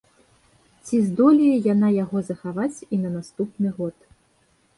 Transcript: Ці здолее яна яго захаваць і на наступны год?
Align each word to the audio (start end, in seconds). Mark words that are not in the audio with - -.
Ці 0.85 1.01
здолее 1.09 1.55
яна 1.73 1.87
яго 2.03 2.17
захаваць 2.31 2.75
і 2.75 2.95
на 3.03 3.09
наступны 3.19 3.67
год? 3.79 3.95